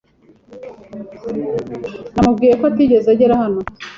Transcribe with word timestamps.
Namubwiye 2.13 2.53
ko 2.59 2.63
utigeze 2.69 3.07
ugera 3.13 3.35
hano. 3.41 3.59